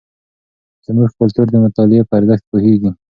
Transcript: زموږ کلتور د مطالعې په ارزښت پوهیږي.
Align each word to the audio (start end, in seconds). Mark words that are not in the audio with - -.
زموږ 0.85 1.09
کلتور 1.19 1.47
د 1.51 1.55
مطالعې 1.65 2.07
په 2.07 2.13
ارزښت 2.19 2.43
پوهیږي. 2.51 2.91